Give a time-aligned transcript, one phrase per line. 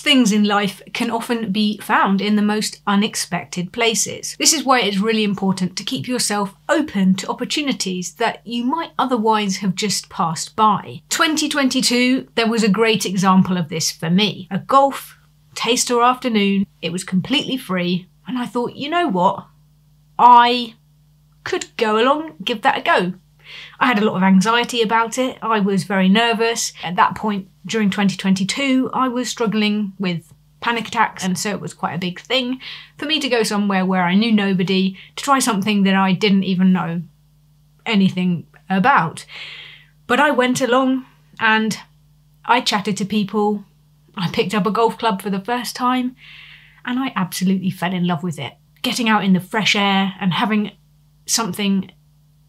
[0.00, 4.36] things in life can often be found in the most unexpected places.
[4.38, 8.92] This is why it's really important to keep yourself open to opportunities that you might
[8.98, 11.02] otherwise have just passed by.
[11.10, 14.48] 2022, there was a great example of this for me.
[14.50, 15.18] A golf
[15.54, 19.46] taster afternoon, it was completely free, and I thought, you know what?
[20.18, 20.74] I
[21.44, 23.14] could go along, give that a go.
[23.78, 25.38] I had a lot of anxiety about it.
[25.42, 26.72] I was very nervous.
[26.82, 31.74] At that point during 2022, I was struggling with panic attacks, and so it was
[31.74, 32.60] quite a big thing
[32.98, 36.44] for me to go somewhere where I knew nobody to try something that I didn't
[36.44, 37.02] even know
[37.86, 39.24] anything about.
[40.06, 41.06] But I went along
[41.38, 41.78] and
[42.44, 43.64] I chatted to people.
[44.16, 46.16] I picked up a golf club for the first time
[46.84, 48.54] and I absolutely fell in love with it.
[48.82, 50.72] Getting out in the fresh air and having
[51.26, 51.90] something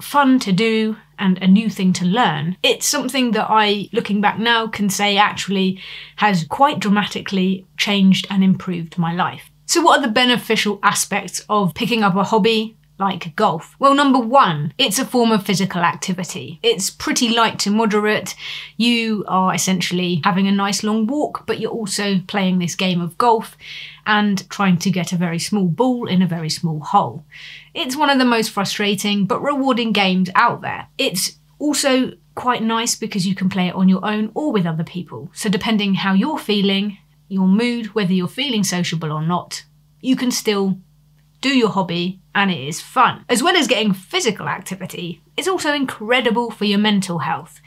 [0.00, 2.56] fun to do and a new thing to learn.
[2.62, 5.80] It's something that I, looking back now, can say actually
[6.16, 9.50] has quite dramatically changed and improved my life.
[9.66, 13.76] So, what are the beneficial aspects of picking up a hobby like golf?
[13.78, 16.58] Well, number one, it's a form of physical activity.
[16.62, 18.34] It's pretty light to moderate.
[18.76, 23.18] You are essentially having a nice long walk, but you're also playing this game of
[23.18, 23.56] golf
[24.06, 27.24] and trying to get a very small ball in a very small hole.
[27.74, 30.88] It's one of the most frustrating but rewarding games out there.
[30.98, 34.84] It's also quite nice because you can play it on your own or with other
[34.84, 35.30] people.
[35.34, 39.64] So, depending how you're feeling, your mood, whether you're feeling sociable or not,
[40.00, 40.78] you can still
[41.40, 43.24] do your hobby and it is fun.
[43.28, 47.60] As well as getting physical activity, it's also incredible for your mental health.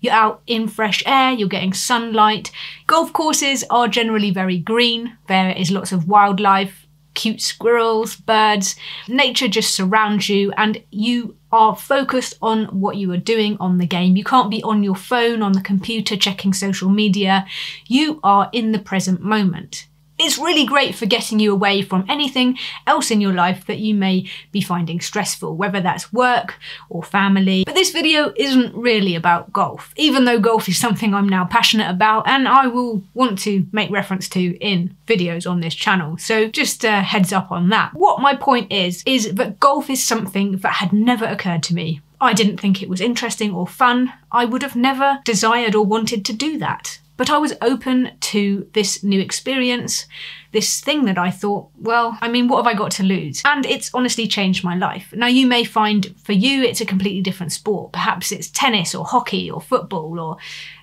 [0.00, 2.50] You're out in fresh air, you're getting sunlight.
[2.88, 8.74] Golf courses are generally very green, there is lots of wildlife, cute squirrels, birds.
[9.08, 13.86] Nature just surrounds you and you are focused on what you are doing on the
[13.86, 14.16] game.
[14.16, 17.46] You can't be on your phone, on the computer, checking social media.
[17.86, 19.86] You are in the present moment.
[20.18, 23.94] It's really great for getting you away from anything else in your life that you
[23.94, 26.54] may be finding stressful, whether that's work
[26.88, 27.64] or family.
[27.64, 31.90] But this video isn't really about golf, even though golf is something I'm now passionate
[31.90, 36.16] about and I will want to make reference to in videos on this channel.
[36.16, 37.92] So just a heads up on that.
[37.94, 42.00] What my point is, is that golf is something that had never occurred to me
[42.20, 44.12] I didn't think it was interesting or fun.
[44.32, 46.98] I would have never desired or wanted to do that.
[47.16, 50.06] But I was open to this new experience,
[50.52, 53.42] this thing that I thought, well, I mean, what have I got to lose?
[53.44, 55.12] And it's honestly changed my life.
[55.14, 57.92] Now, you may find for you it's a completely different sport.
[57.92, 60.36] Perhaps it's tennis or hockey or football, or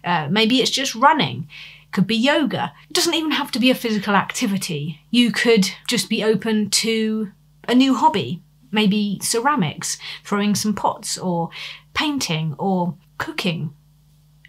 [0.03, 1.47] uh, maybe it's just running.
[1.91, 2.73] Could be yoga.
[2.89, 5.01] It doesn't even have to be a physical activity.
[5.11, 7.31] You could just be open to
[7.67, 11.51] a new hobby, maybe ceramics, throwing some pots, or
[11.93, 13.75] painting, or cooking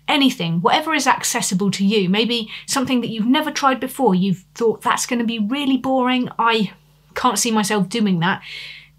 [0.08, 2.08] anything, whatever is accessible to you.
[2.08, 4.14] Maybe something that you've never tried before.
[4.14, 6.28] You've thought that's going to be really boring.
[6.38, 6.72] I
[7.14, 8.42] can't see myself doing that.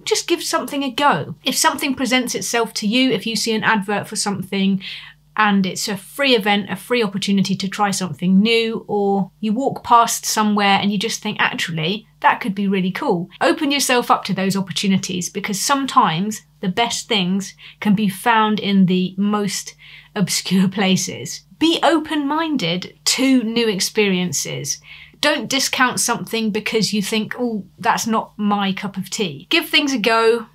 [0.04, 1.36] Just give something a go.
[1.44, 4.82] If something presents itself to you, if you see an advert for something
[5.38, 9.84] and it's a free event, a free opportunity to try something new, or you walk
[9.84, 13.30] past somewhere and you just think, actually, that could be really cool.
[13.40, 18.88] Open yourself up to those opportunities because sometimes the best things can be found in
[18.88, 19.76] the most
[20.16, 21.42] obscure places.
[21.60, 24.82] Be open minded to new experiences.
[25.22, 29.46] Don't discount something because you think, oh, that's not my cup of tea.
[29.52, 30.48] Give things a go,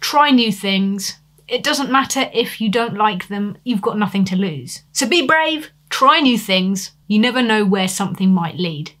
[0.00, 1.18] try new things.
[1.46, 4.82] It doesn't matter if you don't like them, you've got nothing to lose.
[4.92, 6.92] So be brave, try new things.
[7.06, 8.92] You never know where something might lead.